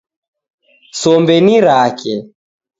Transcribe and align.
Sombe 1.01 1.35
ni 1.45 1.55
rake 1.65 2.13